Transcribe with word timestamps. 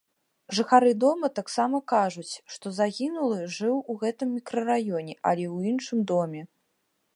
Жыхары 0.59 0.93
дома 1.03 1.27
таксама 1.39 1.81
кажуць, 1.93 2.33
што 2.55 2.73
загінулы 2.79 3.37
жыў 3.59 3.77
у 3.95 3.99
гэтым 4.05 4.29
мікрараёне, 4.37 5.13
але 5.33 5.45
ў 5.55 5.75
іншым 5.75 5.99
доме. 6.13 6.41